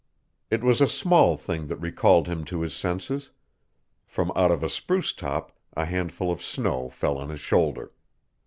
[0.49, 3.29] It was a small thing that recalled him to his senses.
[4.07, 7.91] From out of a spruce top a handful of snow fell on his shoulder.